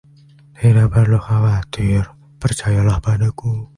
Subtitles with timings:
[0.57, 2.03] Tidak perlu khawatir,
[2.41, 3.53] percayalah padaku.